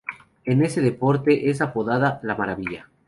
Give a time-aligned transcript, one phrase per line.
[0.45, 2.89] En ese deporte es apodada "La Maravilla".